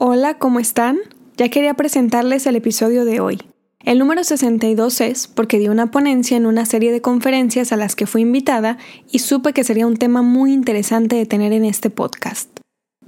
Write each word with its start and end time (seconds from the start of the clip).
Hola, 0.00 0.38
¿cómo 0.38 0.60
están? 0.60 0.96
Ya 1.36 1.48
quería 1.48 1.74
presentarles 1.74 2.46
el 2.46 2.54
episodio 2.54 3.04
de 3.04 3.18
hoy. 3.18 3.42
El 3.82 3.98
número 3.98 4.22
62 4.22 5.00
es 5.00 5.26
porque 5.26 5.58
di 5.58 5.66
una 5.66 5.90
ponencia 5.90 6.36
en 6.36 6.46
una 6.46 6.66
serie 6.66 6.92
de 6.92 7.02
conferencias 7.02 7.72
a 7.72 7.76
las 7.76 7.96
que 7.96 8.06
fui 8.06 8.22
invitada 8.22 8.78
y 9.10 9.18
supe 9.18 9.52
que 9.52 9.64
sería 9.64 9.88
un 9.88 9.96
tema 9.96 10.22
muy 10.22 10.52
interesante 10.52 11.16
de 11.16 11.26
tener 11.26 11.52
en 11.52 11.64
este 11.64 11.90
podcast. 11.90 12.48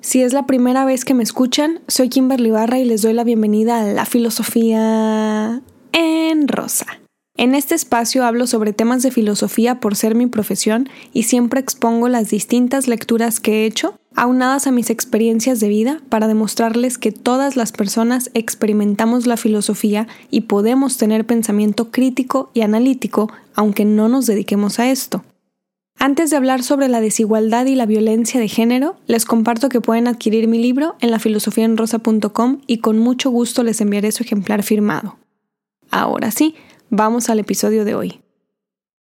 Si 0.00 0.20
es 0.22 0.32
la 0.32 0.46
primera 0.46 0.84
vez 0.84 1.04
que 1.04 1.14
me 1.14 1.22
escuchan, 1.22 1.78
soy 1.86 2.08
Kimberly 2.08 2.50
Barra 2.50 2.80
y 2.80 2.84
les 2.84 3.02
doy 3.02 3.12
la 3.12 3.22
bienvenida 3.22 3.82
a 3.82 3.84
la 3.84 4.04
filosofía 4.04 5.62
en 5.92 6.48
rosa. 6.48 6.86
En 7.36 7.54
este 7.54 7.74
espacio 7.74 8.24
hablo 8.24 8.46
sobre 8.46 8.72
temas 8.72 9.02
de 9.02 9.10
filosofía 9.10 9.80
por 9.80 9.96
ser 9.96 10.14
mi 10.14 10.26
profesión 10.26 10.88
y 11.12 11.22
siempre 11.22 11.60
expongo 11.60 12.08
las 12.08 12.30
distintas 12.30 12.88
lecturas 12.88 13.40
que 13.40 13.62
he 13.62 13.66
hecho 13.66 13.94
aunadas 14.14 14.66
a 14.66 14.72
mis 14.72 14.90
experiencias 14.90 15.60
de 15.60 15.68
vida 15.68 16.00
para 16.08 16.26
demostrarles 16.26 16.98
que 16.98 17.12
todas 17.12 17.56
las 17.56 17.72
personas 17.72 18.30
experimentamos 18.34 19.26
la 19.26 19.36
filosofía 19.36 20.08
y 20.30 20.42
podemos 20.42 20.96
tener 20.96 21.24
pensamiento 21.24 21.90
crítico 21.90 22.50
y 22.52 22.62
analítico 22.62 23.30
aunque 23.54 23.84
no 23.84 24.08
nos 24.08 24.26
dediquemos 24.26 24.78
a 24.78 24.90
esto. 24.90 25.22
Antes 25.98 26.30
de 26.30 26.36
hablar 26.36 26.62
sobre 26.62 26.88
la 26.88 27.00
desigualdad 27.00 27.66
y 27.66 27.74
la 27.74 27.84
violencia 27.84 28.40
de 28.40 28.48
género, 28.48 28.96
les 29.06 29.26
comparto 29.26 29.68
que 29.68 29.82
pueden 29.82 30.08
adquirir 30.08 30.48
mi 30.48 30.58
libro 30.58 30.96
en 31.00 31.10
lafilosofiaenrosa.com 31.10 32.62
y 32.66 32.78
con 32.78 32.98
mucho 32.98 33.30
gusto 33.30 33.62
les 33.62 33.80
enviaré 33.82 34.10
su 34.10 34.22
ejemplar 34.22 34.62
firmado. 34.62 35.18
Ahora 35.90 36.30
sí, 36.30 36.54
vamos 36.90 37.30
al 37.30 37.38
episodio 37.38 37.84
de 37.84 37.94
hoy. 37.94 38.20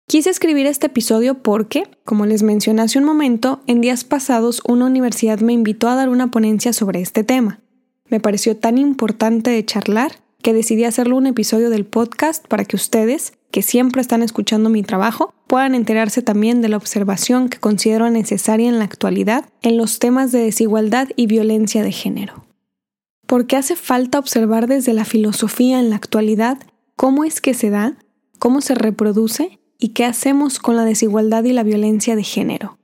Quise 0.07 0.29
escribir 0.29 0.67
este 0.67 0.87
episodio 0.87 1.41
porque, 1.41 1.83
como 2.05 2.25
les 2.25 2.43
mencioné 2.43 2.83
hace 2.83 2.99
un 2.99 3.05
momento, 3.05 3.61
en 3.67 3.81
días 3.81 4.03
pasados 4.03 4.61
una 4.65 4.85
universidad 4.85 5.39
me 5.39 5.53
invitó 5.53 5.89
a 5.89 5.95
dar 5.95 6.09
una 6.09 6.31
ponencia 6.31 6.71
sobre 6.71 7.01
este 7.01 7.23
tema. 7.23 7.59
Me 8.09 8.19
pareció 8.19 8.55
tan 8.55 8.77
importante 8.77 9.49
de 9.49 9.65
charlar 9.65 10.13
que 10.41 10.53
decidí 10.53 10.85
hacerlo 10.85 11.17
un 11.17 11.27
episodio 11.27 11.69
del 11.69 11.85
podcast 11.85 12.47
para 12.47 12.63
que 12.63 12.77
ustedes, 12.77 13.33
que 13.51 13.61
siempre 13.61 14.01
están 14.01 14.23
escuchando 14.23 14.69
mi 14.69 14.83
trabajo, 14.83 15.33
puedan 15.47 15.75
enterarse 15.75 16.21
también 16.21 16.61
de 16.61 16.69
la 16.69 16.77
observación 16.77 17.49
que 17.49 17.59
considero 17.59 18.09
necesaria 18.09 18.69
en 18.69 18.77
la 18.77 18.85
actualidad 18.85 19.45
en 19.61 19.75
los 19.75 19.99
temas 19.99 20.31
de 20.31 20.39
desigualdad 20.39 21.09
y 21.15 21.27
violencia 21.27 21.83
de 21.83 21.91
género. 21.91 22.45
¿Por 23.25 23.45
qué 23.45 23.57
hace 23.57 23.75
falta 23.75 24.19
observar 24.19 24.67
desde 24.67 24.93
la 24.93 25.03
filosofía 25.03 25.79
en 25.79 25.89
la 25.89 25.97
actualidad 25.97 26.59
cómo 26.97 27.23
es 27.23 27.39
que 27.39 27.53
se 27.53 27.69
da, 27.69 27.95
cómo 28.39 28.59
se 28.59 28.75
reproduce 28.75 29.59
y 29.77 29.89
qué 29.89 30.03
hacemos 30.03 30.59
con 30.59 30.75
la 30.75 30.83
desigualdad 30.83 31.45
y 31.45 31.53
la 31.53 31.63
violencia 31.63 32.17
de 32.17 32.23
género. 32.23 32.79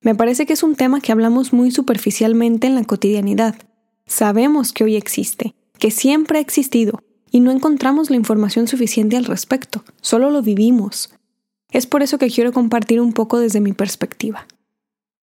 Me 0.00 0.14
parece 0.14 0.46
que 0.46 0.52
es 0.52 0.62
un 0.62 0.76
tema 0.76 1.00
que 1.00 1.12
hablamos 1.12 1.52
muy 1.52 1.72
superficialmente 1.72 2.68
en 2.68 2.76
la 2.76 2.84
cotidianidad. 2.84 3.56
Sabemos 4.06 4.72
que 4.72 4.84
hoy 4.84 4.96
existe, 4.96 5.54
que 5.78 5.90
siempre 5.90 6.38
ha 6.38 6.40
existido, 6.40 7.02
y 7.30 7.40
no 7.40 7.50
encontramos 7.50 8.10
la 8.10 8.16
información 8.16 8.68
suficiente 8.68 9.16
al 9.16 9.24
respecto, 9.24 9.84
solo 10.00 10.30
lo 10.30 10.40
vivimos. 10.40 11.10
Es 11.70 11.86
por 11.86 12.02
eso 12.02 12.16
que 12.16 12.30
quiero 12.30 12.52
compartir 12.52 13.00
un 13.00 13.12
poco 13.12 13.40
desde 13.40 13.60
mi 13.60 13.72
perspectiva. 13.72 14.46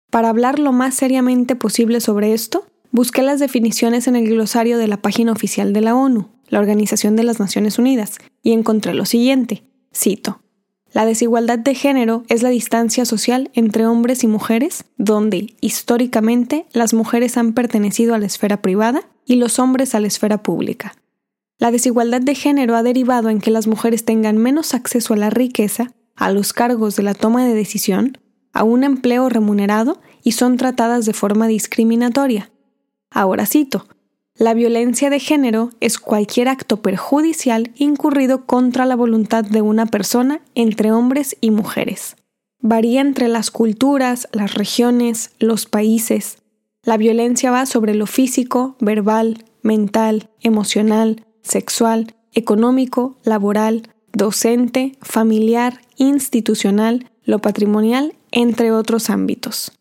Para 0.10 0.30
hablar 0.30 0.60
lo 0.60 0.72
más 0.72 0.96
seriamente 0.96 1.56
posible 1.56 2.00
sobre 2.00 2.34
esto, 2.34 2.66
busqué 2.92 3.22
las 3.22 3.40
definiciones 3.40 4.08
en 4.08 4.16
el 4.16 4.28
glosario 4.30 4.78
de 4.78 4.88
la 4.88 5.02
página 5.02 5.34
oficial 5.34 5.74
de 5.74 5.82
la 5.82 5.94
ONU, 5.94 6.30
la 6.54 6.60
Organización 6.60 7.16
de 7.16 7.24
las 7.24 7.40
Naciones 7.40 7.80
Unidas, 7.80 8.20
y 8.44 8.52
encontré 8.52 8.94
lo 8.94 9.06
siguiente, 9.06 9.64
cito, 9.92 10.44
la 10.92 11.04
desigualdad 11.04 11.58
de 11.58 11.74
género 11.74 12.24
es 12.30 12.44
la 12.44 12.50
distancia 12.50 13.06
social 13.06 13.50
entre 13.56 13.88
hombres 13.88 14.24
y 14.24 14.28
mujeres, 14.28 14.86
donde, 15.00 15.56
históricamente, 15.62 16.68
las 16.72 16.94
mujeres 16.94 17.38
han 17.38 17.54
pertenecido 17.54 18.14
a 18.14 18.20
la 18.20 18.28
esfera 18.28 18.62
privada 18.62 19.02
y 19.26 19.38
los 19.38 19.58
hombres 19.58 19.96
a 19.96 20.00
la 20.00 20.06
esfera 20.06 20.44
pública. 20.44 20.94
La 21.58 21.72
desigualdad 21.72 22.22
de 22.22 22.36
género 22.36 22.76
ha 22.76 22.84
derivado 22.84 23.30
en 23.30 23.42
que 23.42 23.50
las 23.50 23.66
mujeres 23.66 24.06
tengan 24.06 24.38
menos 24.38 24.76
acceso 24.76 25.16
a 25.16 25.18
la 25.18 25.32
riqueza, 25.32 25.92
a 26.16 26.32
los 26.32 26.54
cargos 26.54 26.96
de 26.96 27.02
la 27.02 27.16
toma 27.16 27.44
de 27.44 27.56
decisión, 27.56 28.20
a 28.52 28.64
un 28.64 28.84
empleo 28.84 29.28
remunerado 29.28 30.00
y 30.22 30.34
son 30.34 30.58
tratadas 30.58 31.08
de 31.08 31.14
forma 31.14 31.48
discriminatoria. 31.48 32.52
Ahora 33.10 33.48
cito, 33.48 33.88
la 34.36 34.56
violencia 34.56 35.12
de 35.12 35.20
género 35.20 35.70
es 35.80 36.00
cualquier 36.00 36.50
acto 36.50 36.82
perjudicial 36.82 37.72
incurrido 37.76 38.46
contra 38.46 38.86
la 38.86 38.96
voluntad 38.96 39.44
de 39.44 39.62
una 39.62 39.86
persona 39.86 40.42
entre 40.56 40.92
hombres 40.92 41.38
y 41.40 41.52
mujeres. 41.52 42.16
Varía 42.60 43.02
entre 43.02 43.28
las 43.28 43.52
culturas, 43.52 44.28
las 44.32 44.56
regiones, 44.56 45.32
los 45.38 45.68
países. 45.68 46.38
La 46.84 46.98
violencia 46.98 47.52
va 47.52 47.68
sobre 47.68 47.94
lo 47.94 48.08
físico, 48.08 48.76
verbal, 48.80 49.46
mental, 49.62 50.30
emocional, 50.42 51.26
sexual, 51.44 52.16
económico, 52.34 53.18
laboral, 53.24 53.84
docente, 54.14 54.98
familiar, 55.02 55.82
institucional, 55.98 57.12
lo 57.24 57.40
patrimonial, 57.40 58.16
entre 58.32 58.72
otros 58.72 59.12
ámbitos. 59.12 59.72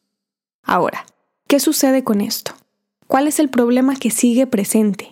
Ahora, 0.63 1.07
¿qué 1.49 1.59
sucede 1.59 2.05
con 2.05 2.21
esto? 2.21 2.53
¿Cuál 3.13 3.29
es 3.29 3.41
el 3.41 3.51
problema 3.51 3.95
que 3.95 4.09
sigue 4.11 4.47
presente? 4.47 5.11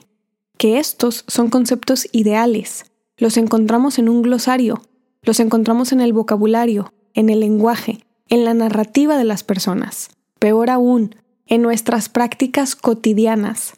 Que 0.56 0.78
estos 0.78 1.22
son 1.28 1.50
conceptos 1.50 2.08
ideales. 2.12 2.86
Los 3.18 3.36
encontramos 3.36 3.98
en 3.98 4.08
un 4.08 4.22
glosario, 4.22 4.80
los 5.20 5.38
encontramos 5.38 5.92
en 5.92 6.00
el 6.00 6.14
vocabulario, 6.14 6.94
en 7.12 7.28
el 7.28 7.40
lenguaje, 7.40 8.06
en 8.30 8.46
la 8.46 8.54
narrativa 8.54 9.18
de 9.18 9.24
las 9.24 9.44
personas. 9.44 10.08
Peor 10.38 10.70
aún, 10.70 11.14
en 11.44 11.60
nuestras 11.60 12.08
prácticas 12.08 12.74
cotidianas. 12.74 13.74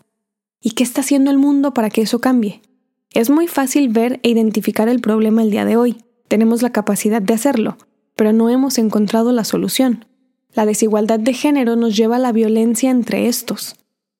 ¿Y 0.60 0.70
qué 0.70 0.84
está 0.84 1.00
haciendo 1.00 1.32
el 1.32 1.38
mundo 1.38 1.74
para 1.74 1.90
que 1.90 2.02
eso 2.02 2.20
cambie? 2.20 2.62
Es 3.10 3.28
muy 3.28 3.48
fácil 3.48 3.88
ver 3.88 4.20
e 4.22 4.30
identificar 4.30 4.88
el 4.88 5.00
problema 5.00 5.42
el 5.42 5.50
día 5.50 5.64
de 5.64 5.76
hoy. 5.76 5.96
Tenemos 6.28 6.62
la 6.62 6.70
capacidad 6.70 7.20
de 7.20 7.34
hacerlo, 7.34 7.76
pero 8.14 8.32
no 8.32 8.50
hemos 8.50 8.78
encontrado 8.78 9.32
la 9.32 9.42
solución. 9.42 10.04
La 10.52 10.64
desigualdad 10.64 11.18
de 11.18 11.34
género 11.34 11.74
nos 11.74 11.96
lleva 11.96 12.14
a 12.14 12.20
la 12.20 12.30
violencia 12.30 12.88
entre 12.88 13.26
estos. 13.26 13.74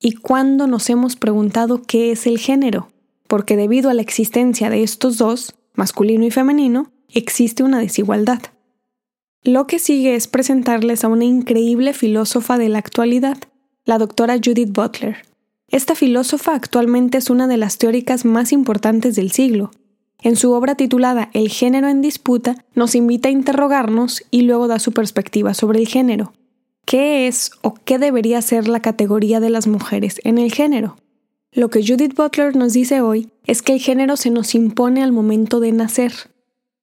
¿Y 0.05 0.15
cuándo 0.15 0.67
nos 0.67 0.91
hemos 0.91 1.15
preguntado 1.15 1.83
qué 1.87 2.11
es 2.11 2.27
el 2.27 2.39
género? 2.39 2.89
Porque 3.29 3.57
debido 3.57 3.89
a 3.89 3.95
la 3.95 4.03
existencia 4.03 4.69
de 4.69 4.83
estos 4.83 5.17
dos, 5.17 5.55
masculino 5.75 6.27
y 6.27 6.33
femenino, 6.33 6.91
existe 7.09 7.63
una 7.63 7.79
desigualdad. 7.79 8.41
Lo 9.45 9.69
que 9.69 9.79
sigue 9.79 10.17
es 10.17 10.27
presentarles 10.27 11.05
a 11.05 11.09
una 11.09 11.25
increíble 11.25 11.93
filósofa 11.93 12.59
de 12.59 12.69
la 12.69 12.79
actualidad, 12.79 13.39
la 13.85 13.99
doctora 13.99 14.39
Judith 14.45 14.73
Butler. 14.73 15.19
Esta 15.69 15.95
filósofa 15.95 16.57
actualmente 16.57 17.19
es 17.19 17.31
una 17.31 17.47
de 17.47 17.57
las 17.57 17.79
teóricas 17.79 18.25
más 18.25 18.53
importantes 18.53 19.15
del 19.15 19.31
siglo. 19.31 19.71
En 20.21 20.35
su 20.35 20.51
obra 20.51 20.75
titulada 20.75 21.31
El 21.33 21.49
género 21.49 21.89
en 21.89 22.03
disputa, 22.03 22.57
nos 22.75 22.97
invita 22.97 23.29
a 23.29 23.33
interrogarnos 23.33 24.25
y 24.33 24.43
luego 24.43 24.67
da 24.67 24.81
su 24.81 24.91
perspectiva 24.91 25.55
sobre 25.55 25.79
el 25.79 25.87
género. 25.87 26.33
¿Qué 26.85 27.27
es 27.29 27.53
o 27.63 27.75
qué 27.75 27.99
debería 27.99 28.43
ser 28.43 28.69
la 28.69 28.81
categoría 28.81 29.41
de 29.41 29.51
las 29.51 29.67
mujeres 29.67 30.21
en 30.25 30.39
el 30.39 30.53
género? 30.53 30.97
Lo 31.53 31.71
que 31.71 31.87
Judith 31.87 32.15
Butler 32.17 32.57
nos 32.57 32.73
dice 32.73 33.01
hoy 33.01 33.31
es 33.47 33.63
que 33.63 33.75
el 33.75 33.81
género 33.81 34.17
se 34.17 34.31
nos 34.31 34.55
impone 34.55 35.03
al 35.03 35.13
momento 35.13 35.61
de 35.61 35.73
nacer. 35.73 36.13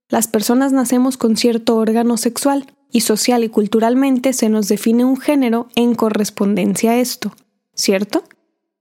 Las 0.10 0.28
personas 0.28 0.72
nacemos 0.72 1.18
con 1.18 1.38
cierto 1.38 1.76
órgano 1.76 2.18
sexual 2.18 2.68
y 2.92 3.02
social 3.02 3.44
y 3.44 3.50
culturalmente 3.50 4.34
se 4.34 4.50
nos 4.50 4.68
define 4.68 5.06
un 5.06 5.18
género 5.18 5.68
en 5.76 5.96
correspondencia 5.96 6.92
a 6.92 7.00
esto, 7.00 7.34
¿cierto? 7.74 8.24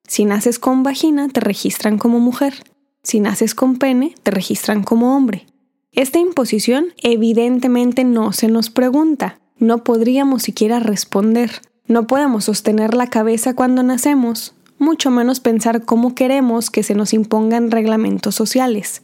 Si 0.06 0.24
naces 0.24 0.58
con 0.58 0.82
vagina 0.82 1.28
te 1.28 1.40
registran 1.40 1.98
como 1.98 2.18
mujer, 2.18 2.54
si 3.02 3.20
naces 3.20 3.54
con 3.54 3.78
pene 3.78 4.14
te 4.22 4.30
registran 4.30 4.82
como 4.82 5.16
hombre. 5.16 5.46
Esta 5.92 6.18
imposición 6.18 6.94
evidentemente 7.02 8.04
no 8.04 8.32
se 8.32 8.48
nos 8.48 8.70
pregunta, 8.70 9.40
no 9.58 9.84
podríamos 9.84 10.42
siquiera 10.42 10.80
responder. 10.80 11.62
No 11.86 12.06
podemos 12.06 12.44
sostener 12.44 12.94
la 12.94 13.08
cabeza 13.08 13.54
cuando 13.54 13.82
nacemos, 13.82 14.54
mucho 14.78 15.10
menos 15.10 15.40
pensar 15.40 15.84
cómo 15.84 16.14
queremos 16.14 16.70
que 16.70 16.82
se 16.82 16.94
nos 16.94 17.12
impongan 17.12 17.70
reglamentos 17.70 18.34
sociales. 18.34 19.02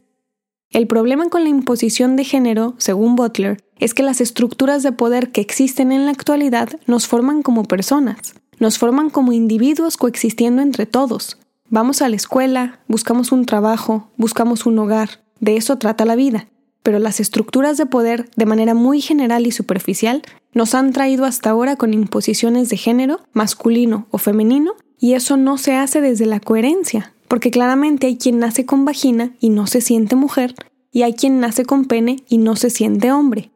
El 0.71 0.87
problema 0.87 1.29
con 1.29 1.45
la 1.45 1.49
imposición 1.49 2.17
de 2.17 2.25
género, 2.25 2.75
según 2.79 3.17
Butler, 3.17 3.59
es 3.79 3.95
que 3.95 4.03
las 4.03 4.21
estructuras 4.21 4.83
de 4.83 4.93
poder 4.93 5.33
que 5.33 5.41
existen 5.41 5.93
en 5.93 6.05
la 6.05 6.11
actualidad 6.11 6.69
nos 6.87 7.06
forman 7.06 7.43
como 7.43 7.65
personas, 7.65 8.35
nos 8.59 8.79
forman 8.79 9.11
como 9.11 9.33
individuos 9.33 9.97
coexistiendo 9.97 10.62
entre 10.62 10.87
todos. 10.87 11.39
Vamos 11.71 12.03
a 12.03 12.09
la 12.09 12.17
escuela, 12.17 12.81
buscamos 12.87 13.33
un 13.33 13.47
trabajo, 13.47 14.11
buscamos 14.17 14.67
un 14.67 14.79
hogar, 14.79 15.23
de 15.41 15.56
eso 15.56 15.79
trata 15.79 16.05
la 16.05 16.17
vida 16.17 16.49
pero 16.85 17.01
las 17.01 17.19
estructuras 17.19 17.79
de 17.79 17.87
poder, 17.87 18.29
de 18.37 18.47
manera 18.47 18.75
muy 18.75 19.01
general 19.01 19.47
y 19.47 19.51
superficial, 19.51 20.23
nos 20.53 20.75
han 20.77 20.93
traído 20.93 21.25
hasta 21.25 21.51
ahora 21.51 21.75
con 21.77 21.95
imposiciones 21.95 22.69
de 22.69 22.77
género, 22.77 23.21
masculino 23.33 24.07
o 24.11 24.19
femenino, 24.19 24.75
y 25.01 25.15
eso 25.15 25.37
no 25.37 25.59
se 25.59 25.75
hace 25.75 26.03
desde 26.03 26.27
la 26.27 26.41
coherencia, 26.41 27.15
porque 27.27 27.51
claramente 27.51 28.07
hay 28.07 28.19
quien 28.19 28.39
nace 28.39 28.67
con 28.67 28.85
vagina 28.85 29.33
y 29.41 29.49
no 29.49 29.67
se 29.67 29.81
siente 29.81 30.15
mujer, 30.15 30.55
y 30.93 31.03
hay 31.03 31.15
quien 31.15 31.41
nace 31.41 31.65
con 31.65 31.87
pene 31.87 32.23
y 32.29 32.37
no 32.37 32.55
se 32.55 32.69
siente 32.69 33.11
hombre. 33.11 33.51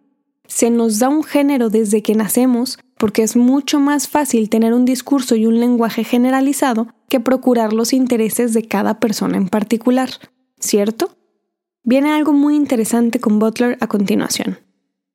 Se 0.47 0.71
nos 0.71 0.99
da 0.99 1.11
un 1.11 1.23
género 1.23 1.69
desde 1.69 2.03
que 2.03 2.15
nacemos 2.15 2.79
porque 2.97 3.23
es 3.23 3.37
mucho 3.37 3.79
más 3.79 4.09
fácil 4.09 4.49
tener 4.49 4.73
un 4.73 4.87
discurso 4.87 5.37
y 5.37 5.45
un 5.45 5.61
lenguaje 5.61 6.03
generalizado 6.03 6.89
que 7.11 7.21
procurar 7.21 7.75
los 7.75 7.93
intereses 7.93 8.55
de 8.55 8.63
cada 8.65 8.99
persona 8.99 9.37
en 9.37 9.49
particular, 9.49 10.11
¿cierto? 10.59 11.18
Viene 11.83 12.13
algo 12.13 12.33
muy 12.33 12.57
interesante 12.57 13.21
con 13.21 13.39
Butler 13.39 13.79
a 13.81 13.87
continuación. 13.87 14.59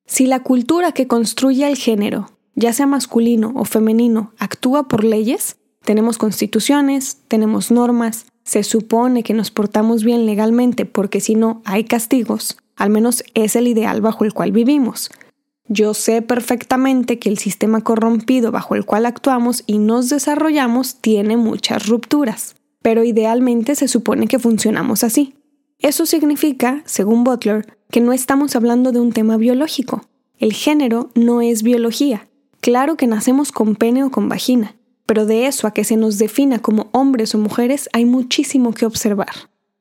Si 0.05 0.25
la 0.25 0.41
cultura 0.41 0.91
que 0.91 1.07
construye 1.07 1.67
el 1.67 1.77
género, 1.77 2.31
ya 2.55 2.73
sea 2.73 2.87
masculino 2.87 3.51
o 3.55 3.65
femenino, 3.65 4.33
actúa 4.37 4.87
por 4.87 5.03
leyes, 5.03 5.57
tenemos 5.83 6.17
constituciones, 6.17 7.19
tenemos 7.27 7.71
normas, 7.71 8.25
se 8.43 8.63
supone 8.63 9.23
que 9.23 9.33
nos 9.33 9.51
portamos 9.51 10.03
bien 10.03 10.25
legalmente 10.25 10.85
porque 10.85 11.19
si 11.19 11.35
no 11.35 11.61
hay 11.65 11.83
castigos, 11.85 12.57
al 12.75 12.89
menos 12.89 13.23
es 13.33 13.55
el 13.55 13.67
ideal 13.67 14.01
bajo 14.01 14.25
el 14.25 14.33
cual 14.33 14.51
vivimos. 14.51 15.09
Yo 15.67 15.93
sé 15.93 16.21
perfectamente 16.21 17.19
que 17.19 17.29
el 17.29 17.37
sistema 17.37 17.81
corrompido 17.81 18.51
bajo 18.51 18.75
el 18.75 18.85
cual 18.85 19.05
actuamos 19.05 19.63
y 19.65 19.77
nos 19.77 20.09
desarrollamos 20.09 20.97
tiene 20.97 21.37
muchas 21.37 21.87
rupturas, 21.87 22.55
pero 22.81 23.03
idealmente 23.03 23.75
se 23.75 23.87
supone 23.87 24.27
que 24.27 24.39
funcionamos 24.39 25.03
así. 25.03 25.35
Eso 25.83 26.05
significa, 26.05 26.81
según 26.85 27.25
Butler, 27.25 27.77
que 27.91 27.99
no 27.99 28.13
estamos 28.13 28.55
hablando 28.55 28.93
de 28.93 29.01
un 29.01 29.11
tema 29.11 29.35
biológico. 29.35 30.07
El 30.39 30.53
género 30.53 31.09
no 31.13 31.41
es 31.41 31.61
biología. 31.61 32.29
Claro 32.61 32.95
que 32.95 33.05
nacemos 33.05 33.51
con 33.51 33.75
pene 33.75 34.05
o 34.05 34.09
con 34.09 34.29
vagina, 34.29 34.77
pero 35.05 35.25
de 35.25 35.45
eso 35.45 35.67
a 35.67 35.71
que 35.71 35.83
se 35.83 35.97
nos 35.97 36.17
defina 36.17 36.59
como 36.59 36.87
hombres 36.93 37.35
o 37.35 37.37
mujeres 37.37 37.89
hay 37.91 38.05
muchísimo 38.05 38.73
que 38.73 38.85
observar. 38.85 39.27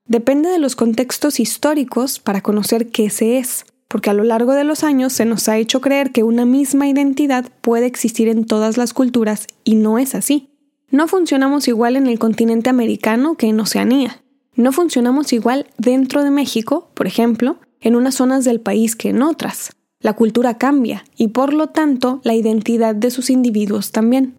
Depende 0.04 0.48
de 0.48 0.58
los 0.58 0.74
contextos 0.74 1.38
históricos 1.38 2.18
para 2.18 2.40
conocer 2.40 2.88
qué 2.88 3.08
se 3.08 3.38
es, 3.38 3.64
porque 3.86 4.10
a 4.10 4.14
lo 4.14 4.24
largo 4.24 4.54
de 4.54 4.64
los 4.64 4.82
años 4.82 5.12
se 5.12 5.24
nos 5.24 5.48
ha 5.48 5.56
hecho 5.56 5.80
creer 5.80 6.10
que 6.10 6.24
una 6.24 6.44
misma 6.44 6.88
identidad 6.88 7.48
puede 7.60 7.86
existir 7.86 8.26
en 8.26 8.44
todas 8.44 8.76
las 8.76 8.92
culturas 8.92 9.46
y 9.62 9.76
no 9.76 9.98
es 9.98 10.16
así. 10.16 10.48
No 10.90 11.06
funcionamos 11.06 11.68
igual 11.68 11.94
en 11.94 12.08
el 12.08 12.18
continente 12.18 12.70
americano 12.70 13.36
que 13.36 13.46
en 13.46 13.60
Oceanía. 13.60 14.21
No 14.54 14.70
funcionamos 14.72 15.32
igual 15.32 15.66
dentro 15.78 16.22
de 16.22 16.30
México, 16.30 16.90
por 16.94 17.06
ejemplo, 17.06 17.56
en 17.80 17.96
unas 17.96 18.16
zonas 18.16 18.44
del 18.44 18.60
país 18.60 18.96
que 18.96 19.08
en 19.08 19.22
otras. 19.22 19.70
La 20.00 20.12
cultura 20.14 20.58
cambia 20.58 21.04
y 21.16 21.28
por 21.28 21.54
lo 21.54 21.68
tanto 21.68 22.20
la 22.24 22.34
identidad 22.34 22.94
de 22.94 23.10
sus 23.10 23.30
individuos 23.30 23.92
también. 23.92 24.38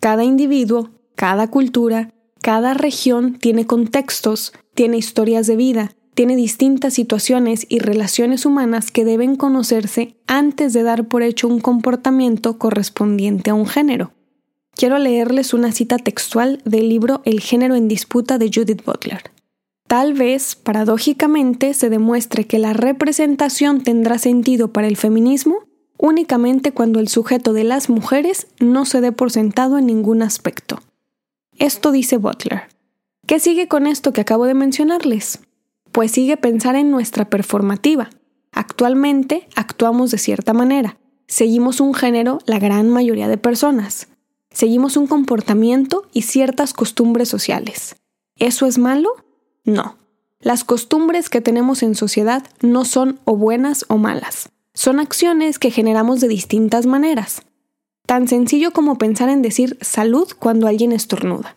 Cada 0.00 0.24
individuo, 0.24 0.90
cada 1.14 1.48
cultura, 1.48 2.12
cada 2.42 2.74
región 2.74 3.38
tiene 3.38 3.66
contextos, 3.66 4.52
tiene 4.74 4.98
historias 4.98 5.46
de 5.46 5.56
vida, 5.56 5.92
tiene 6.14 6.36
distintas 6.36 6.94
situaciones 6.94 7.66
y 7.68 7.78
relaciones 7.78 8.46
humanas 8.46 8.90
que 8.90 9.04
deben 9.04 9.36
conocerse 9.36 10.16
antes 10.26 10.72
de 10.72 10.82
dar 10.82 11.08
por 11.08 11.22
hecho 11.22 11.48
un 11.48 11.60
comportamiento 11.60 12.58
correspondiente 12.58 13.50
a 13.50 13.54
un 13.54 13.66
género. 13.66 14.12
Quiero 14.74 14.98
leerles 14.98 15.54
una 15.54 15.72
cita 15.72 15.96
textual 15.98 16.60
del 16.64 16.88
libro 16.88 17.22
El 17.24 17.40
género 17.40 17.74
en 17.74 17.88
disputa 17.88 18.38
de 18.38 18.50
Judith 18.52 18.84
Butler. 18.84 19.35
Tal 19.86 20.14
vez, 20.14 20.56
paradójicamente, 20.56 21.74
se 21.74 21.90
demuestre 21.90 22.46
que 22.46 22.58
la 22.58 22.72
representación 22.72 23.82
tendrá 23.82 24.18
sentido 24.18 24.72
para 24.72 24.88
el 24.88 24.96
feminismo 24.96 25.66
únicamente 25.98 26.72
cuando 26.72 27.00
el 27.00 27.08
sujeto 27.08 27.52
de 27.52 27.64
las 27.64 27.88
mujeres 27.88 28.48
no 28.60 28.84
se 28.84 29.00
dé 29.00 29.12
por 29.12 29.30
sentado 29.30 29.78
en 29.78 29.86
ningún 29.86 30.22
aspecto. 30.22 30.80
Esto 31.58 31.92
dice 31.92 32.16
Butler. 32.16 32.64
¿Qué 33.26 33.40
sigue 33.40 33.66
con 33.68 33.86
esto 33.86 34.12
que 34.12 34.20
acabo 34.20 34.46
de 34.46 34.54
mencionarles? 34.54 35.40
Pues 35.92 36.12
sigue 36.12 36.36
pensar 36.36 36.76
en 36.76 36.90
nuestra 36.90 37.28
performativa. 37.30 38.10
Actualmente 38.52 39.48
actuamos 39.56 40.10
de 40.10 40.18
cierta 40.18 40.52
manera. 40.52 40.98
Seguimos 41.26 41.80
un 41.80 41.94
género 41.94 42.38
la 42.46 42.58
gran 42.58 42.88
mayoría 42.88 43.28
de 43.28 43.38
personas. 43.38 44.08
Seguimos 44.50 44.96
un 44.96 45.06
comportamiento 45.06 46.06
y 46.12 46.22
ciertas 46.22 46.72
costumbres 46.72 47.28
sociales. 47.28 47.96
¿Eso 48.36 48.66
es 48.66 48.78
malo? 48.78 49.25
No. 49.66 49.96
Las 50.40 50.64
costumbres 50.64 51.28
que 51.28 51.42
tenemos 51.42 51.82
en 51.82 51.94
sociedad 51.94 52.44
no 52.62 52.84
son 52.84 53.20
o 53.24 53.36
buenas 53.36 53.84
o 53.88 53.98
malas. 53.98 54.48
Son 54.72 55.00
acciones 55.00 55.58
que 55.58 55.70
generamos 55.70 56.20
de 56.20 56.28
distintas 56.28 56.86
maneras. 56.86 57.42
Tan 58.06 58.28
sencillo 58.28 58.70
como 58.70 58.96
pensar 58.96 59.28
en 59.28 59.42
decir 59.42 59.76
salud 59.80 60.28
cuando 60.38 60.68
alguien 60.68 60.92
estornuda. 60.92 61.56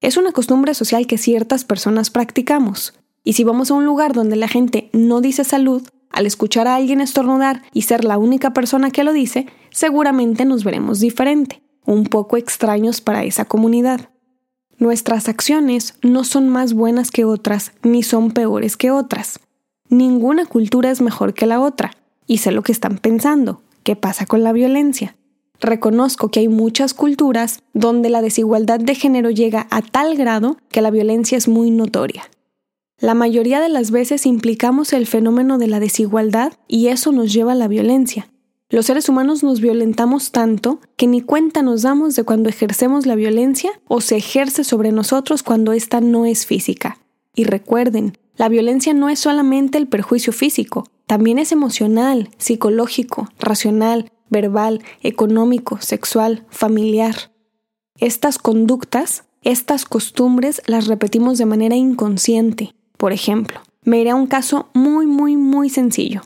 Es 0.00 0.16
una 0.16 0.32
costumbre 0.32 0.72
social 0.72 1.06
que 1.06 1.18
ciertas 1.18 1.64
personas 1.64 2.10
practicamos. 2.10 2.94
Y 3.22 3.34
si 3.34 3.44
vamos 3.44 3.70
a 3.70 3.74
un 3.74 3.84
lugar 3.84 4.14
donde 4.14 4.36
la 4.36 4.48
gente 4.48 4.88
no 4.94 5.20
dice 5.20 5.44
salud, 5.44 5.86
al 6.10 6.26
escuchar 6.26 6.66
a 6.66 6.76
alguien 6.76 7.02
estornudar 7.02 7.62
y 7.72 7.82
ser 7.82 8.04
la 8.04 8.16
única 8.16 8.54
persona 8.54 8.90
que 8.90 9.04
lo 9.04 9.12
dice, 9.12 9.46
seguramente 9.70 10.46
nos 10.46 10.64
veremos 10.64 11.00
diferente, 11.00 11.62
un 11.84 12.04
poco 12.04 12.38
extraños 12.38 13.02
para 13.02 13.24
esa 13.24 13.44
comunidad. 13.44 14.08
Nuestras 14.80 15.28
acciones 15.28 15.92
no 16.00 16.24
son 16.24 16.48
más 16.48 16.72
buenas 16.72 17.10
que 17.10 17.26
otras 17.26 17.72
ni 17.82 18.02
son 18.02 18.30
peores 18.30 18.78
que 18.78 18.90
otras. 18.90 19.38
Ninguna 19.90 20.46
cultura 20.46 20.90
es 20.90 21.02
mejor 21.02 21.34
que 21.34 21.44
la 21.44 21.60
otra 21.60 21.90
y 22.26 22.38
sé 22.38 22.50
lo 22.50 22.62
que 22.62 22.72
están 22.72 22.96
pensando. 22.96 23.60
¿Qué 23.82 23.94
pasa 23.94 24.24
con 24.24 24.42
la 24.42 24.54
violencia? 24.54 25.16
Reconozco 25.60 26.30
que 26.30 26.40
hay 26.40 26.48
muchas 26.48 26.94
culturas 26.94 27.62
donde 27.74 28.08
la 28.08 28.22
desigualdad 28.22 28.80
de 28.80 28.94
género 28.94 29.28
llega 29.28 29.66
a 29.70 29.82
tal 29.82 30.16
grado 30.16 30.56
que 30.70 30.80
la 30.80 30.90
violencia 30.90 31.36
es 31.36 31.46
muy 31.46 31.70
notoria. 31.70 32.30
La 32.98 33.12
mayoría 33.12 33.60
de 33.60 33.68
las 33.68 33.90
veces 33.90 34.24
implicamos 34.24 34.94
el 34.94 35.06
fenómeno 35.06 35.58
de 35.58 35.66
la 35.66 35.78
desigualdad 35.78 36.54
y 36.68 36.86
eso 36.86 37.12
nos 37.12 37.30
lleva 37.30 37.52
a 37.52 37.56
la 37.56 37.68
violencia. 37.68 38.30
Los 38.72 38.86
seres 38.86 39.08
humanos 39.08 39.42
nos 39.42 39.60
violentamos 39.60 40.30
tanto 40.30 40.78
que 40.96 41.08
ni 41.08 41.22
cuenta 41.22 41.60
nos 41.60 41.82
damos 41.82 42.14
de 42.14 42.22
cuando 42.22 42.48
ejercemos 42.48 43.04
la 43.04 43.16
violencia 43.16 43.72
o 43.88 44.00
se 44.00 44.16
ejerce 44.16 44.62
sobre 44.62 44.92
nosotros 44.92 45.42
cuando 45.42 45.72
ésta 45.72 46.00
no 46.00 46.24
es 46.24 46.46
física. 46.46 46.98
Y 47.34 47.44
recuerden, 47.44 48.16
la 48.36 48.48
violencia 48.48 48.94
no 48.94 49.08
es 49.08 49.18
solamente 49.18 49.76
el 49.76 49.88
perjuicio 49.88 50.32
físico, 50.32 50.86
también 51.06 51.40
es 51.40 51.50
emocional, 51.50 52.30
psicológico, 52.38 53.28
racional, 53.40 54.12
verbal, 54.28 54.84
económico, 55.02 55.80
sexual, 55.80 56.46
familiar. 56.48 57.32
Estas 57.98 58.38
conductas, 58.38 59.24
estas 59.42 59.84
costumbres 59.84 60.62
las 60.66 60.86
repetimos 60.86 61.38
de 61.38 61.46
manera 61.46 61.74
inconsciente. 61.74 62.76
Por 62.96 63.12
ejemplo, 63.12 63.62
me 63.82 63.98
iré 64.00 64.10
a 64.10 64.14
un 64.14 64.28
caso 64.28 64.68
muy, 64.74 65.06
muy, 65.06 65.36
muy 65.36 65.70
sencillo. 65.70 66.22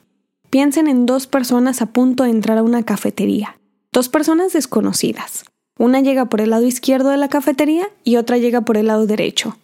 Piensen 0.55 0.87
en 0.87 1.05
dos 1.05 1.27
personas 1.27 1.83
a 1.83 1.87
punto 1.87 2.23
de 2.23 2.31
entrar 2.31 2.59
a 2.59 2.63
una 2.63 2.85
cafetería. 2.85 3.59
Dos 3.93 4.09
personas 4.09 4.53
desconocidas. 4.53 5.45
Una 5.81 6.01
llega 6.01 6.27
por 6.27 6.41
el 6.41 6.51
lado 6.51 6.65
izquierdo 6.65 7.09
de 7.09 7.17
la 7.17 7.29
cafetería 7.29 7.89
y 8.05 8.19
otra 8.19 8.39
llega 8.39 8.61
por 8.61 8.77
el 8.77 8.87
lado 8.87 9.05
derecho. 9.05 9.59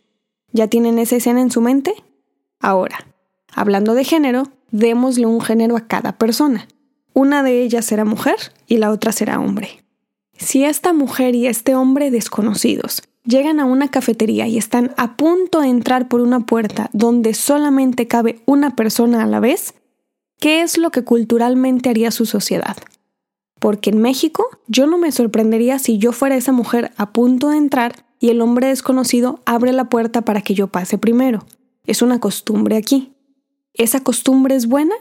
¿Ya 0.52 0.66
tienen 0.66 0.98
esa 0.98 1.14
escena 1.14 1.42
en 1.42 1.52
su 1.52 1.60
mente? 1.60 1.94
Ahora, 2.58 3.06
hablando 3.54 3.94
de 3.94 4.02
género, 4.02 4.48
démosle 4.72 5.26
un 5.26 5.40
género 5.40 5.76
a 5.76 5.86
cada 5.86 6.18
persona. 6.18 6.66
Una 7.12 7.44
de 7.44 7.62
ellas 7.62 7.84
será 7.84 8.04
mujer 8.04 8.34
y 8.66 8.78
la 8.78 8.90
otra 8.90 9.12
será 9.12 9.38
hombre. 9.38 9.84
Si 10.36 10.64
esta 10.64 10.92
mujer 10.92 11.36
y 11.36 11.46
este 11.46 11.76
hombre 11.76 12.10
desconocidos 12.10 13.04
llegan 13.24 13.60
a 13.60 13.64
una 13.64 13.92
cafetería 13.92 14.48
y 14.48 14.58
están 14.58 14.92
a 14.96 15.16
punto 15.16 15.60
de 15.60 15.68
entrar 15.68 16.08
por 16.08 16.20
una 16.20 16.40
puerta 16.40 16.90
donde 16.92 17.34
solamente 17.34 18.08
cabe 18.08 18.40
una 18.44 18.74
persona 18.74 19.22
a 19.22 19.26
la 19.26 19.38
vez, 19.38 19.74
¿qué 20.40 20.62
es 20.62 20.76
lo 20.78 20.90
que 20.90 21.04
culturalmente 21.04 21.88
haría 21.88 22.10
su 22.10 22.26
sociedad? 22.26 22.76
Porque 23.60 23.90
en 23.90 23.98
México 23.98 24.46
yo 24.66 24.86
no 24.86 24.98
me 24.98 25.12
sorprendería 25.12 25.78
si 25.78 25.98
yo 25.98 26.12
fuera 26.12 26.36
esa 26.36 26.50
mujer 26.50 26.92
a 26.96 27.12
punto 27.12 27.50
de 27.50 27.58
entrar 27.58 28.04
y 28.18 28.30
el 28.30 28.40
hombre 28.40 28.68
desconocido 28.68 29.40
abre 29.44 29.72
la 29.72 29.88
puerta 29.88 30.22
para 30.22 30.40
que 30.40 30.54
yo 30.54 30.66
pase 30.66 30.98
primero. 30.98 31.46
Es 31.86 32.02
una 32.02 32.20
costumbre 32.20 32.76
aquí. 32.76 33.12
¿Esa 33.74 34.00
costumbre 34.00 34.56
es 34.56 34.66
buena? 34.66 34.94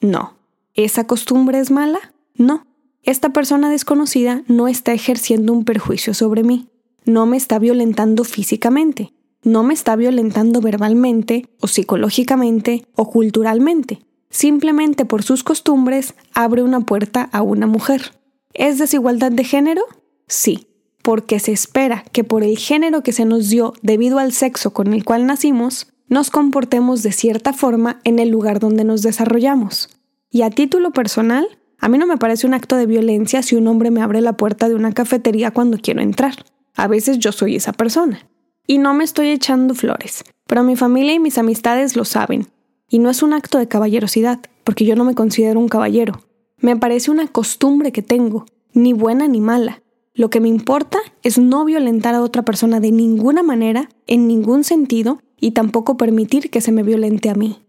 No. 0.00 0.34
¿Esa 0.74 1.06
costumbre 1.06 1.60
es 1.60 1.70
mala? 1.70 1.98
No. 2.34 2.66
Esta 3.02 3.30
persona 3.30 3.70
desconocida 3.70 4.42
no 4.46 4.68
está 4.68 4.92
ejerciendo 4.92 5.52
un 5.52 5.64
perjuicio 5.64 6.14
sobre 6.14 6.42
mí. 6.42 6.68
No 7.04 7.26
me 7.26 7.36
está 7.36 7.58
violentando 7.58 8.24
físicamente. 8.24 9.12
No 9.42 9.62
me 9.62 9.72
está 9.72 9.96
violentando 9.96 10.60
verbalmente 10.60 11.48
o 11.60 11.66
psicológicamente 11.66 12.86
o 12.94 13.08
culturalmente. 13.08 14.00
Simplemente 14.30 15.04
por 15.04 15.22
sus 15.22 15.42
costumbres 15.42 16.14
abre 16.32 16.62
una 16.62 16.80
puerta 16.80 17.28
a 17.32 17.42
una 17.42 17.66
mujer. 17.66 18.12
¿Es 18.54 18.78
desigualdad 18.78 19.32
de 19.32 19.44
género? 19.44 19.82
Sí, 20.28 20.68
porque 21.02 21.40
se 21.40 21.52
espera 21.52 22.04
que 22.12 22.24
por 22.24 22.44
el 22.44 22.56
género 22.56 23.02
que 23.02 23.12
se 23.12 23.24
nos 23.24 23.48
dio 23.48 23.74
debido 23.82 24.18
al 24.18 24.32
sexo 24.32 24.72
con 24.72 24.94
el 24.94 25.04
cual 25.04 25.26
nacimos, 25.26 25.88
nos 26.08 26.30
comportemos 26.30 27.02
de 27.02 27.12
cierta 27.12 27.52
forma 27.52 28.00
en 28.04 28.18
el 28.18 28.30
lugar 28.30 28.60
donde 28.60 28.84
nos 28.84 29.02
desarrollamos. 29.02 29.90
Y 30.30 30.42
a 30.42 30.50
título 30.50 30.92
personal, 30.92 31.46
a 31.78 31.88
mí 31.88 31.98
no 31.98 32.06
me 32.06 32.16
parece 32.16 32.46
un 32.46 32.54
acto 32.54 32.76
de 32.76 32.86
violencia 32.86 33.42
si 33.42 33.56
un 33.56 33.66
hombre 33.66 33.90
me 33.90 34.02
abre 34.02 34.20
la 34.20 34.36
puerta 34.36 34.68
de 34.68 34.74
una 34.74 34.92
cafetería 34.92 35.50
cuando 35.50 35.78
quiero 35.78 36.02
entrar. 36.02 36.34
A 36.76 36.86
veces 36.86 37.18
yo 37.18 37.32
soy 37.32 37.56
esa 37.56 37.72
persona. 37.72 38.20
Y 38.66 38.78
no 38.78 38.94
me 38.94 39.02
estoy 39.02 39.30
echando 39.30 39.74
flores, 39.74 40.24
pero 40.46 40.62
mi 40.62 40.76
familia 40.76 41.14
y 41.14 41.18
mis 41.18 41.38
amistades 41.38 41.96
lo 41.96 42.04
saben. 42.04 42.46
Y 42.90 42.98
no 42.98 43.08
es 43.08 43.22
un 43.22 43.32
acto 43.32 43.56
de 43.56 43.68
caballerosidad, 43.68 44.40
porque 44.64 44.84
yo 44.84 44.96
no 44.96 45.04
me 45.04 45.14
considero 45.14 45.60
un 45.60 45.68
caballero. 45.68 46.20
Me 46.58 46.76
parece 46.76 47.10
una 47.10 47.28
costumbre 47.28 47.92
que 47.92 48.02
tengo, 48.02 48.44
ni 48.74 48.92
buena 48.92 49.28
ni 49.28 49.40
mala. 49.40 49.82
Lo 50.12 50.28
que 50.28 50.40
me 50.40 50.48
importa 50.48 50.98
es 51.22 51.38
no 51.38 51.64
violentar 51.64 52.14
a 52.14 52.20
otra 52.20 52.44
persona 52.44 52.80
de 52.80 52.90
ninguna 52.90 53.42
manera, 53.42 53.88
en 54.06 54.26
ningún 54.26 54.64
sentido, 54.64 55.22
y 55.40 55.52
tampoco 55.52 55.96
permitir 55.96 56.50
que 56.50 56.60
se 56.60 56.72
me 56.72 56.82
violente 56.82 57.30
a 57.30 57.34
mí. 57.34 57.60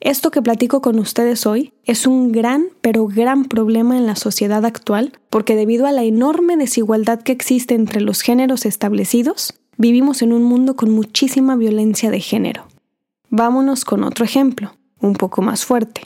Esto 0.00 0.30
que 0.30 0.42
platico 0.42 0.80
con 0.80 0.98
ustedes 0.98 1.46
hoy 1.46 1.72
es 1.84 2.06
un 2.06 2.32
gran, 2.32 2.66
pero 2.80 3.06
gran 3.06 3.44
problema 3.44 3.96
en 3.96 4.06
la 4.06 4.16
sociedad 4.16 4.64
actual, 4.64 5.12
porque 5.30 5.54
debido 5.54 5.86
a 5.86 5.92
la 5.92 6.04
enorme 6.04 6.56
desigualdad 6.56 7.22
que 7.22 7.32
existe 7.32 7.74
entre 7.74 8.00
los 8.00 8.22
géneros 8.22 8.66
establecidos, 8.66 9.54
vivimos 9.78 10.22
en 10.22 10.32
un 10.32 10.42
mundo 10.42 10.76
con 10.76 10.90
muchísima 10.90 11.56
violencia 11.56 12.10
de 12.10 12.20
género. 12.20 12.66
Vámonos 13.30 13.84
con 13.84 14.04
otro 14.04 14.24
ejemplo, 14.24 14.76
un 15.00 15.14
poco 15.14 15.42
más 15.42 15.64
fuerte. 15.64 16.02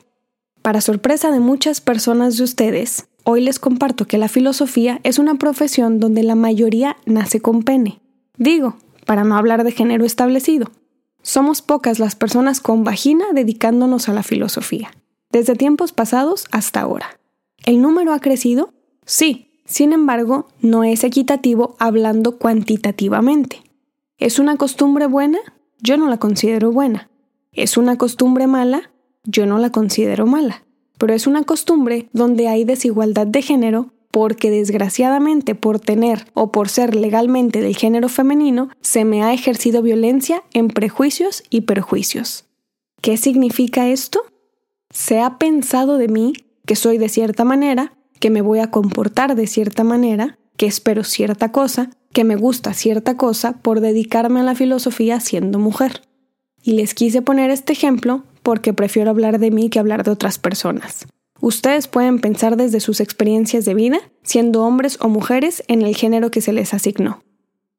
Para 0.62 0.81
sorpresa 0.81 1.31
de 1.31 1.41
muchas 1.41 1.81
personas 1.81 2.37
de 2.37 2.45
ustedes, 2.45 3.09
hoy 3.25 3.41
les 3.41 3.59
comparto 3.59 4.07
que 4.07 4.19
la 4.19 4.29
filosofía 4.29 5.00
es 5.05 5.19
una 5.19 5.37
profesión 5.37 6.00
donde 6.00 6.23
la 6.23 6.35
mayoría 6.35 6.97
nace 7.07 7.41
con 7.41 7.62
pene. 7.62 8.00
Digo, 8.37 8.77
para 9.07 9.25
no 9.25 9.37
hablar 9.37 9.65
de 9.65 9.73
género 9.73 10.05
establecido. 10.05 10.71
Somos 11.23 11.62
pocas 11.62 11.99
las 11.99 12.15
personas 12.17 12.61
con 12.61 12.85
vagina 12.85 13.25
dedicándonos 13.33 14.09
a 14.09 14.12
la 14.12 14.23
filosofía, 14.23 14.91
desde 15.31 15.57
tiempos 15.57 15.93
pasados 15.93 16.47
hasta 16.50 16.81
ahora. 16.81 17.19
¿El 17.65 17.83
número 17.83 18.15
ha 18.15 18.21
crecido? 18.21 18.73
Sí, 19.05 19.50
sin 19.67 19.93
embargo, 19.93 20.49
no 20.61 20.85
es 20.85 21.05
equitativo 21.05 21.77
hablando 21.79 22.39
cuantitativamente. 22.39 23.62
¿Es 24.17 24.39
una 24.39 24.57
costumbre 24.57 25.07
buena? 25.07 25.39
Yo 25.83 25.97
no 25.97 26.09
la 26.09 26.19
considero 26.19 26.73
buena. 26.73 27.10
¿Es 27.52 27.76
una 27.76 27.97
costumbre 27.99 28.47
mala? 28.47 28.92
Yo 29.25 29.47
no 29.47 29.59
la 29.59 29.71
considero 29.71 30.26
mala. 30.26 30.64
Pero 30.99 31.14
es 31.14 31.26
una 31.26 31.45
costumbre 31.45 32.09
donde 32.12 32.49
hay 32.49 32.64
desigualdad 32.64 33.26
de 33.26 33.42
género 33.42 33.92
porque 34.11 34.50
desgraciadamente 34.50 35.54
por 35.54 35.78
tener 35.78 36.26
o 36.35 36.50
por 36.50 36.69
ser 36.69 36.95
legalmente 36.95 37.61
del 37.61 37.76
género 37.76 38.09
femenino 38.09 38.71
se 38.80 39.04
me 39.04 39.23
ha 39.23 39.33
ejercido 39.33 39.83
violencia 39.83 40.42
en 40.52 40.69
prejuicios 40.69 41.45
y 41.49 41.62
perjuicios. 41.62 42.47
¿Qué 43.00 43.16
significa 43.16 43.88
esto? 43.88 44.21
Se 44.90 45.21
ha 45.21 45.38
pensado 45.38 45.97
de 45.97 46.09
mí 46.09 46.33
que 46.66 46.76
soy 46.76 46.99
de 46.99 47.09
cierta 47.09 47.45
manera, 47.45 47.95
que 48.19 48.30
me 48.30 48.42
voy 48.42 48.59
a 48.59 48.71
comportar 48.71 49.37
de 49.37 49.47
cierta 49.47 49.85
manera, 49.85 50.38
que 50.57 50.66
espero 50.66 51.04
cierta 51.04 51.52
cosa, 51.52 51.90
que 52.12 52.25
me 52.25 52.37
gusta 52.37 52.75
cierta 52.75 53.16
cosa 53.16 53.59
por 53.62 53.80
dedicarme 53.80 54.40
a 54.40 54.45
la 54.45 54.54
filosofía 54.54 55.21
siendo 55.21 55.59
mujer. 55.59 56.02
Y 56.62 56.73
les 56.73 56.95
quise 56.95 57.23
poner 57.23 57.50
este 57.50 57.73
ejemplo 57.73 58.25
porque 58.43 58.73
prefiero 58.73 59.11
hablar 59.11 59.38
de 59.38 59.50
mí 59.50 59.71
que 59.71 59.79
hablar 59.79 60.05
de 60.05 60.11
otras 60.11 60.38
personas. 60.38 61.07
Ustedes 61.40 61.88
pueden 61.88 62.21
pensar 62.21 62.57
desde 62.57 62.81
sus 62.81 63.00
experiencias 63.00 63.64
de 63.64 63.75
vida, 63.75 64.00
siendo 64.23 64.62
hombres 64.62 64.99
o 65.00 65.09
mujeres 65.09 65.62
en 65.69 65.83
el 65.83 65.97
género 65.97 66.31
que 66.31 66.43
se 66.43 66.52
les 66.52 66.75
asignó. 66.75 67.23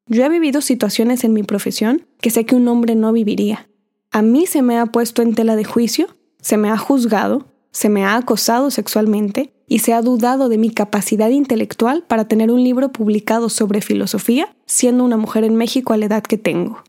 Yo 0.08 0.26
he 0.26 0.30
vivido 0.30 0.62
situaciones 0.62 1.24
en 1.24 1.34
mi 1.34 1.44
profesión 1.44 2.08
que 2.20 2.32
sé 2.32 2.46
que 2.46 2.56
un 2.56 2.68
hombre 2.68 2.96
no 2.96 3.14
viviría. 3.14 3.70
A 4.12 4.22
mí 4.22 4.46
se 4.48 4.62
me 4.62 4.78
ha 4.78 4.88
puesto 4.88 5.22
en 5.22 5.36
tela 5.36 5.56
de 5.56 5.64
juicio, 5.64 6.08
se 6.42 6.58
me 6.58 6.70
ha 6.70 6.78
juzgado, 6.78 7.46
se 7.72 7.88
me 7.88 8.04
ha 8.04 8.16
acosado 8.16 8.72
sexualmente 8.72 9.54
y 9.68 9.80
se 9.80 9.94
ha 9.94 10.02
dudado 10.02 10.50
de 10.50 10.58
mi 10.58 10.72
capacidad 10.72 11.30
intelectual 11.30 12.04
para 12.08 12.26
tener 12.26 12.52
un 12.52 12.64
libro 12.64 12.92
publicado 12.92 13.48
sobre 13.48 13.82
filosofía, 13.82 14.54
siendo 14.66 15.06
una 15.06 15.18
mujer 15.18 15.46
en 15.46 15.56
México 15.56 15.94
a 15.94 15.98
la 15.98 16.08
edad 16.08 16.24
que 16.24 16.38
tengo. 16.38 16.84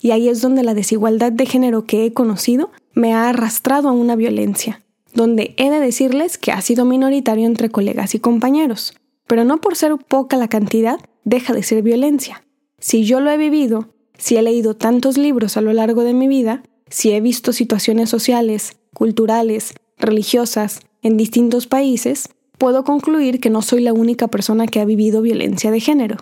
Y 0.00 0.12
ahí 0.12 0.28
es 0.28 0.40
donde 0.40 0.62
la 0.62 0.74
desigualdad 0.74 1.32
de 1.32 1.46
género 1.46 1.84
que 1.84 2.06
he 2.06 2.12
conocido 2.12 2.70
me 2.94 3.12
ha 3.12 3.28
arrastrado 3.28 3.88
a 3.88 3.92
una 3.92 4.16
violencia, 4.16 4.82
donde 5.14 5.54
he 5.56 5.70
de 5.70 5.80
decirles 5.80 6.38
que 6.38 6.52
ha 6.52 6.60
sido 6.60 6.84
minoritario 6.84 7.46
entre 7.46 7.70
colegas 7.70 8.14
y 8.14 8.20
compañeros, 8.20 8.94
pero 9.26 9.44
no 9.44 9.60
por 9.60 9.76
ser 9.76 9.96
poca 9.96 10.36
la 10.36 10.48
cantidad 10.48 10.98
deja 11.24 11.52
de 11.52 11.62
ser 11.62 11.82
violencia. 11.82 12.44
Si 12.78 13.04
yo 13.04 13.20
lo 13.20 13.30
he 13.30 13.36
vivido, 13.36 13.90
si 14.18 14.36
he 14.36 14.42
leído 14.42 14.74
tantos 14.74 15.18
libros 15.18 15.56
a 15.56 15.60
lo 15.60 15.72
largo 15.72 16.02
de 16.02 16.14
mi 16.14 16.28
vida, 16.28 16.62
si 16.88 17.12
he 17.12 17.20
visto 17.20 17.52
situaciones 17.52 18.10
sociales, 18.10 18.78
culturales, 18.94 19.74
religiosas, 19.98 20.80
en 21.02 21.16
distintos 21.16 21.66
países, 21.66 22.28
puedo 22.58 22.84
concluir 22.84 23.40
que 23.40 23.50
no 23.50 23.62
soy 23.62 23.80
la 23.82 23.92
única 23.92 24.28
persona 24.28 24.66
que 24.66 24.80
ha 24.80 24.84
vivido 24.84 25.22
violencia 25.22 25.70
de 25.70 25.80
género. 25.80 26.16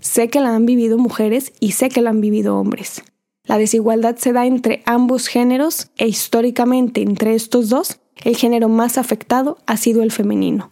Sé 0.00 0.28
que 0.28 0.40
la 0.40 0.54
han 0.54 0.66
vivido 0.66 0.98
mujeres 0.98 1.52
y 1.60 1.72
sé 1.72 1.88
que 1.88 2.02
la 2.02 2.10
han 2.10 2.20
vivido 2.20 2.58
hombres. 2.58 3.02
La 3.44 3.58
desigualdad 3.58 4.16
se 4.16 4.32
da 4.32 4.46
entre 4.46 4.82
ambos 4.86 5.26
géneros 5.26 5.90
e 5.96 6.08
históricamente 6.08 7.02
entre 7.02 7.34
estos 7.34 7.68
dos, 7.68 8.00
el 8.24 8.36
género 8.36 8.68
más 8.68 8.96
afectado 8.96 9.58
ha 9.66 9.76
sido 9.76 10.02
el 10.02 10.10
femenino. 10.10 10.70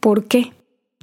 ¿Por 0.00 0.24
qué? 0.24 0.52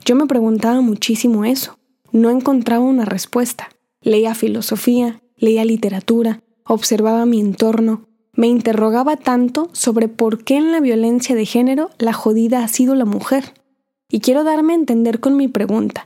Yo 0.05 0.15
me 0.15 0.27
preguntaba 0.27 0.81
muchísimo 0.81 1.43
eso. 1.43 1.79
No 2.11 2.29
encontraba 2.29 2.83
una 2.83 3.05
respuesta. 3.05 3.69
Leía 4.01 4.35
filosofía, 4.35 5.21
leía 5.35 5.65
literatura, 5.65 6.41
observaba 6.63 7.25
mi 7.25 7.39
entorno, 7.39 8.07
me 8.37 8.47
interrogaba 8.47 9.17
tanto 9.17 9.67
sobre 9.71 10.07
por 10.07 10.43
qué 10.43 10.57
en 10.57 10.71
la 10.71 10.79
violencia 10.79 11.35
de 11.35 11.47
género 11.47 11.89
la 11.97 12.13
jodida 12.13 12.63
ha 12.63 12.67
sido 12.67 12.93
la 12.93 13.05
mujer. 13.05 13.55
Y 14.09 14.19
quiero 14.19 14.43
darme 14.43 14.73
a 14.73 14.75
entender 14.75 15.19
con 15.19 15.35
mi 15.35 15.47
pregunta. 15.47 16.05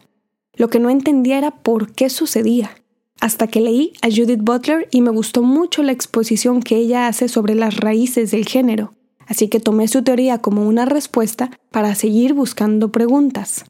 Lo 0.53 0.69
que 0.69 0.79
no 0.79 0.89
entendía 0.89 1.37
era 1.37 1.51
por 1.51 1.91
qué 1.91 2.09
sucedía. 2.09 2.80
Hasta 3.21 3.45
que 3.45 3.61
leí 3.61 3.93
a 4.01 4.07
Judith 4.07 4.41
Butler 4.41 4.87
y 4.89 5.01
me 5.01 5.11
gustó 5.11 5.43
mucho 5.43 5.83
la 5.83 5.91
exposición 5.91 6.61
que 6.63 6.77
ella 6.77 7.07
hace 7.07 7.27
sobre 7.27 7.53
las 7.53 7.77
raíces 7.77 8.31
del 8.31 8.47
género, 8.47 8.93
así 9.27 9.47
que 9.47 9.59
tomé 9.59 9.87
su 9.87 10.03
teoría 10.03 10.39
como 10.39 10.67
una 10.67 10.85
respuesta 10.85 11.51
para 11.69 11.93
seguir 11.93 12.33
buscando 12.33 12.91
preguntas. 12.91 13.65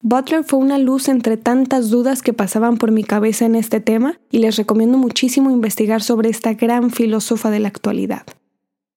Butler 0.00 0.44
fue 0.44 0.60
una 0.60 0.78
luz 0.78 1.08
entre 1.08 1.36
tantas 1.36 1.90
dudas 1.90 2.22
que 2.22 2.32
pasaban 2.32 2.78
por 2.78 2.90
mi 2.90 3.04
cabeza 3.04 3.44
en 3.44 3.54
este 3.54 3.80
tema 3.80 4.18
y 4.30 4.38
les 4.38 4.56
recomiendo 4.56 4.96
muchísimo 4.96 5.50
investigar 5.50 6.02
sobre 6.02 6.30
esta 6.30 6.54
gran 6.54 6.90
filósofa 6.90 7.50
de 7.50 7.60
la 7.60 7.68
actualidad. 7.68 8.24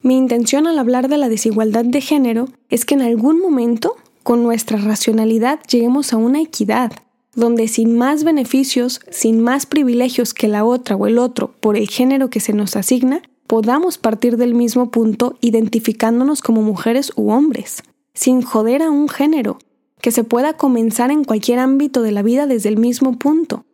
Mi 0.02 0.16
intención 0.16 0.66
al 0.66 0.80
hablar 0.80 1.10
de 1.10 1.18
la 1.18 1.28
desigualdad 1.28 1.84
de 1.84 2.00
género 2.00 2.48
es 2.70 2.86
que 2.86 2.96
en 2.96 3.02
algún 3.02 3.42
momento, 3.42 3.98
con 4.24 4.44
nuestra 4.44 4.78
racionalidad, 4.78 5.60
lleguemos 5.70 6.14
a 6.14 6.18
una 6.18 6.40
equidad, 6.40 6.94
donde 7.36 7.68
sin 7.68 7.98
más 7.98 8.24
beneficios, 8.24 9.02
sin 9.12 9.42
más 9.42 9.66
privilegios 9.66 10.34
que 10.34 10.48
la 10.48 10.66
otra 10.66 10.96
o 10.96 11.08
el 11.08 11.18
otro 11.18 11.54
por 11.60 11.78
el 11.78 11.90
género 11.90 12.30
que 12.30 12.40
se 12.40 12.54
nos 12.54 12.76
asigna, 12.76 13.22
podamos 13.48 13.98
partir 13.98 14.38
del 14.38 14.54
mismo 14.54 14.92
punto 14.92 15.38
identificándonos 15.42 16.42
como 16.42 16.62
mujeres 16.62 17.12
u 17.16 17.32
hombres, 17.32 17.84
sin 18.14 18.42
joder 18.42 18.82
a 18.84 18.90
un 18.90 19.10
género, 19.10 19.58
que 20.02 20.12
se 20.12 20.24
pueda 20.24 20.54
comenzar 20.54 21.12
en 21.12 21.24
cualquier 21.24 21.60
ámbito 21.60 22.02
de 22.02 22.12
la 22.12 22.22
vida 22.22 22.48
desde 22.48 22.70
el 22.70 22.78
mismo 22.78 23.18
punto. 23.18 23.66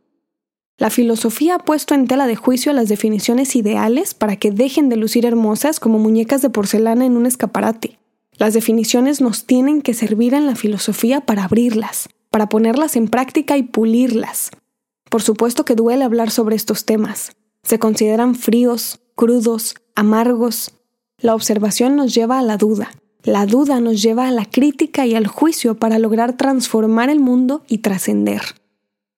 La 0.78 0.90
filosofía 0.90 1.56
ha 1.56 1.60
puesto 1.60 1.94
en 1.94 2.08
tela 2.08 2.28
de 2.28 2.36
juicio 2.36 2.74
las 2.74 2.90
definiciones 2.90 3.56
ideales 3.56 4.14
para 4.14 4.36
que 4.36 4.52
dejen 4.52 4.90
de 4.90 4.98
lucir 4.98 5.26
hermosas 5.26 5.80
como 5.80 6.00
muñecas 6.00 6.42
de 6.42 6.50
porcelana 6.50 7.06
en 7.06 7.16
un 7.16 7.26
escaparate. 7.26 7.98
Las 8.38 8.54
definiciones 8.54 9.22
nos 9.22 9.46
tienen 9.46 9.82
que 9.82 9.94
servir 9.94 10.34
en 10.34 10.46
la 10.46 10.56
filosofía 10.56 11.22
para 11.22 11.46
abrirlas, 11.46 12.10
para 12.36 12.50
ponerlas 12.50 12.98
en 12.98 13.08
práctica 13.08 13.56
y 13.56 13.64
pulirlas. 13.64 14.52
Por 15.10 15.22
supuesto 15.22 15.64
que 15.64 15.74
duele 15.74 16.04
hablar 16.04 16.32
sobre 16.32 16.58
estos 16.58 16.84
temas. 16.84 17.32
Se 17.64 17.80
consideran 17.80 18.36
fríos, 18.36 19.00
crudos, 19.16 19.76
amargos. 19.96 20.74
La 21.18 21.34
observación 21.34 21.96
nos 21.96 22.14
lleva 22.14 22.38
a 22.38 22.42
la 22.42 22.58
duda, 22.58 22.92
la 23.24 23.46
duda 23.46 23.80
nos 23.80 24.02
lleva 24.02 24.28
a 24.28 24.32
la 24.32 24.44
crítica 24.44 25.06
y 25.06 25.16
al 25.16 25.28
juicio 25.28 25.76
para 25.76 25.98
lograr 25.98 26.36
transformar 26.36 27.10
el 27.10 27.22
mundo 27.22 27.64
y 27.70 27.78
trascender. 27.78 28.42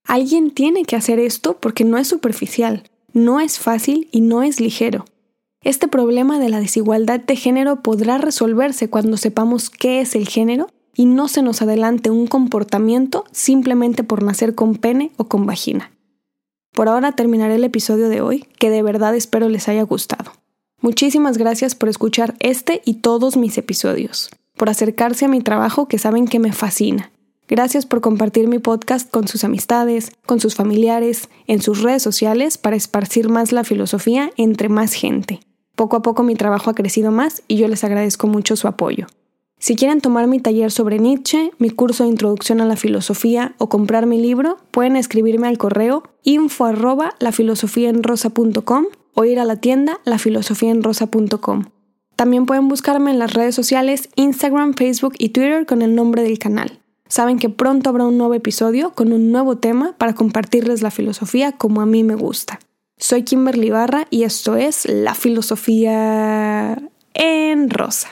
Alguien 0.03 0.51
tiene 0.51 0.85
que 0.85 0.95
hacer 0.95 1.17
esto 1.17 1.57
porque 1.59 1.85
no 1.85 1.97
es 1.97 2.07
superficial, 2.07 2.83
no 3.13 3.39
es 3.39 3.57
fácil 3.57 4.09
y 4.11 4.21
no 4.21 4.43
es 4.43 4.61
ligero. 4.61 5.05
Este 5.63 5.87
problema 5.87 6.37
de 6.37 6.49
la 6.49 6.59
desigualdad 6.59 7.19
de 7.21 7.35
género 7.35 7.81
podrá 7.81 8.19
resolverse 8.19 8.91
cuando 8.91 9.17
sepamos 9.17 9.71
qué 9.71 10.01
es 10.01 10.13
el 10.13 10.27
género 10.27 10.67
y 10.97 11.05
no 11.05 11.29
se 11.29 11.43
nos 11.43 11.61
adelante 11.61 12.09
un 12.09 12.27
comportamiento 12.27 13.23
simplemente 13.31 14.03
por 14.03 14.23
nacer 14.23 14.55
con 14.55 14.75
pene 14.75 15.11
o 15.15 15.25
con 15.25 15.45
vagina. 15.45 15.91
Por 16.73 16.89
ahora 16.89 17.13
terminaré 17.13 17.55
el 17.55 17.63
episodio 17.63 18.09
de 18.09 18.19
hoy, 18.19 18.47
que 18.59 18.69
de 18.69 18.81
verdad 18.81 19.15
espero 19.15 19.47
les 19.47 19.69
haya 19.69 19.83
gustado. 19.83 20.33
Muchísimas 20.81 21.37
gracias 21.37 21.75
por 21.75 21.87
escuchar 21.87 22.35
este 22.39 22.81
y 22.83 22.95
todos 22.95 23.37
mis 23.37 23.57
episodios, 23.57 24.31
por 24.57 24.69
acercarse 24.69 25.25
a 25.25 25.29
mi 25.29 25.41
trabajo 25.41 25.87
que 25.87 25.99
saben 25.99 26.27
que 26.27 26.39
me 26.39 26.51
fascina. 26.51 27.11
Gracias 27.47 27.85
por 27.85 28.01
compartir 28.01 28.47
mi 28.47 28.59
podcast 28.59 29.09
con 29.09 29.27
sus 29.27 29.43
amistades, 29.43 30.11
con 30.25 30.39
sus 30.39 30.55
familiares, 30.55 31.29
en 31.45 31.61
sus 31.61 31.81
redes 31.81 32.03
sociales 32.03 32.57
para 32.57 32.75
esparcir 32.75 33.29
más 33.29 33.51
la 33.51 33.63
filosofía 33.63 34.31
entre 34.35 34.67
más 34.67 34.93
gente. 34.93 35.39
Poco 35.75 35.95
a 35.95 36.01
poco 36.01 36.23
mi 36.23 36.35
trabajo 36.35 36.71
ha 36.71 36.75
crecido 36.75 37.11
más 37.11 37.43
y 37.47 37.57
yo 37.57 37.67
les 37.67 37.83
agradezco 37.83 38.27
mucho 38.27 38.55
su 38.55 38.67
apoyo. 38.67 39.07
Si 39.59 39.75
quieren 39.75 40.01
tomar 40.01 40.27
mi 40.27 40.39
taller 40.39 40.71
sobre 40.71 40.99
Nietzsche, 40.99 41.51
mi 41.57 41.71
curso 41.71 42.03
de 42.03 42.09
introducción 42.09 42.61
a 42.61 42.65
la 42.65 42.75
filosofía 42.75 43.55
o 43.57 43.69
comprar 43.69 44.05
mi 44.05 44.21
libro, 44.21 44.57
pueden 44.69 44.95
escribirme 44.95 45.47
al 45.47 45.57
correo 45.57 46.03
info 46.23 46.65
arroba 46.65 47.15
o 49.15 49.25
ir 49.25 49.39
a 49.39 49.45
la 49.45 49.55
tienda 49.55 49.99
lafilosofiaenrosa.com. 50.05 51.65
También 52.15 52.45
pueden 52.45 52.67
buscarme 52.67 53.11
en 53.11 53.19
las 53.19 53.33
redes 53.33 53.55
sociales 53.55 54.09
Instagram, 54.15 54.75
Facebook 54.75 55.15
y 55.17 55.29
Twitter 55.29 55.65
con 55.65 55.81
el 55.81 55.95
nombre 55.95 56.21
del 56.21 56.37
canal. 56.37 56.79
saben 57.09 57.39
que 57.39 57.49
pronto 57.49 57.89
habrá 57.89 58.05
un 58.05 58.17
nuevo 58.17 58.33
episodio 58.33 58.91
con 58.93 59.13
un 59.13 59.31
nuevo 59.31 59.57
tema 59.57 59.95
para 59.97 60.13
compartirles 60.13 60.81
la 60.81 60.91
filosofía 60.91 61.53
como 61.53 61.81
a 61.81 61.85
mí 61.85 62.03
me 62.03 62.15
gusta. 62.15 62.59
Soy 62.97 63.23
Kimberly 63.23 63.69
Barra 63.69 64.07
y 64.09 64.23
esto 64.23 64.55
es 64.55 64.87
La 64.87 65.15
Filosofía 65.15 66.77
en 67.13 67.69
Rosa. 67.69 68.09